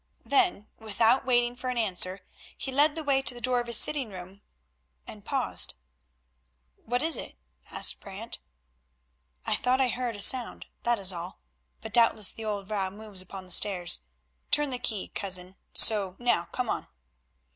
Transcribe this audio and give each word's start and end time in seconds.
Then 0.25 0.65
without 0.79 1.27
waiting 1.27 1.55
for 1.55 1.69
an 1.69 1.77
answer, 1.77 2.21
he 2.57 2.71
led 2.71 2.95
the 2.95 3.03
way 3.03 3.21
to 3.21 3.35
the 3.35 3.39
door 3.39 3.59
of 3.59 3.67
his 3.67 3.77
sitting 3.77 4.09
room 4.09 4.41
and 5.05 5.23
paused. 5.23 5.75
"What 6.85 7.03
is 7.03 7.17
it?" 7.17 7.35
asked 7.69 8.01
Brant. 8.01 8.39
"I 9.45 9.53
thought 9.55 9.79
I 9.79 9.89
heard 9.89 10.15
a 10.15 10.19
sound, 10.19 10.65
that 10.81 10.97
is 10.97 11.13
all, 11.13 11.37
but 11.81 11.93
doubtless 11.93 12.31
the 12.31 12.45
old 12.45 12.65
vrouw 12.67 12.89
moves 12.89 13.21
upon 13.21 13.45
the 13.45 13.51
stairs. 13.51 13.99
Turn 14.49 14.71
the 14.71 14.79
key, 14.79 15.09
cousin, 15.09 15.55
so, 15.71 16.15
now 16.17 16.45
come 16.45 16.67
on." 16.67 16.87